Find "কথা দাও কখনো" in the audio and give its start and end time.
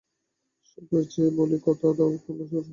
1.65-2.37